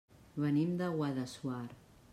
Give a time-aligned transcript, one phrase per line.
[0.43, 1.65] Venim de Guadassuar.